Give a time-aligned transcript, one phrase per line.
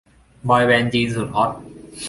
[0.49, 1.51] บอยแบนด์จีนสุดฮอต